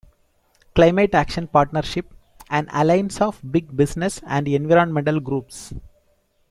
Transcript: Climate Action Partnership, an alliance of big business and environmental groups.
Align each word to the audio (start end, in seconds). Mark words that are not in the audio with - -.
Climate 0.73 1.13
Action 1.13 1.45
Partnership, 1.47 2.11
an 2.49 2.67
alliance 2.73 3.21
of 3.21 3.39
big 3.51 3.77
business 3.77 4.19
and 4.25 4.47
environmental 4.47 5.19
groups. 5.19 5.73